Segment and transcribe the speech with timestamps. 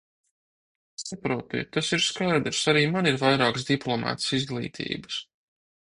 [1.01, 5.25] Saprotiet, tas ir skaidrs, arī man ir vairākas diplomētas izglītības.